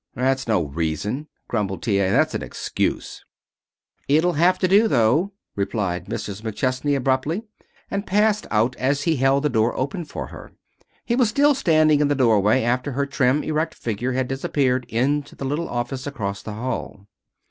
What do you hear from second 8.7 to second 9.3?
as he